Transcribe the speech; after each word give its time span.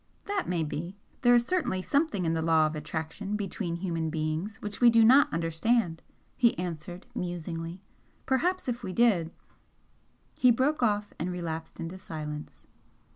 "That 0.25 0.49
may 0.49 0.63
be. 0.63 0.97
There 1.21 1.35
is 1.35 1.45
certainly 1.45 1.83
something 1.83 2.25
in 2.25 2.33
the 2.33 2.41
law 2.41 2.65
of 2.65 2.75
attraction 2.75 3.35
between 3.35 3.75
human 3.75 4.09
beings 4.09 4.55
which 4.55 4.81
we 4.81 4.89
do 4.89 5.03
not 5.05 5.31
understand," 5.31 6.01
he 6.35 6.57
answered, 6.57 7.05
musingly 7.13 7.83
"Perhaps 8.25 8.67
if 8.67 8.81
we 8.81 8.93
did" 8.93 9.29
He 10.41 10.49
broke 10.49 10.81
off 10.81 11.13
and 11.19 11.31
relapsed 11.31 11.79
into 11.79 11.99
silence. 11.99 12.65